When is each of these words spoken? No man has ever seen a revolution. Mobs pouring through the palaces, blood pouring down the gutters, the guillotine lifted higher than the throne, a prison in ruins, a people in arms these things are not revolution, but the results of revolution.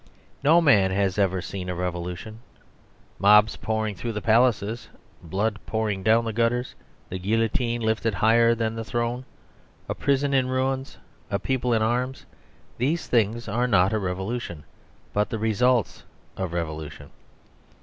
No 0.41 0.61
man 0.61 0.89
has 0.89 1.19
ever 1.19 1.43
seen 1.43 1.69
a 1.69 1.75
revolution. 1.75 2.39
Mobs 3.19 3.55
pouring 3.55 3.93
through 3.93 4.13
the 4.13 4.19
palaces, 4.23 4.89
blood 5.21 5.59
pouring 5.67 6.01
down 6.01 6.25
the 6.25 6.33
gutters, 6.33 6.73
the 7.09 7.19
guillotine 7.19 7.81
lifted 7.83 8.15
higher 8.15 8.55
than 8.55 8.73
the 8.73 8.83
throne, 8.83 9.25
a 9.87 9.93
prison 9.93 10.33
in 10.33 10.47
ruins, 10.49 10.97
a 11.29 11.37
people 11.37 11.71
in 11.71 11.83
arms 11.83 12.25
these 12.79 13.05
things 13.05 13.47
are 13.47 13.67
not 13.67 13.91
revolution, 13.93 14.63
but 15.13 15.29
the 15.29 15.37
results 15.37 16.03
of 16.35 16.51
revolution. 16.51 17.11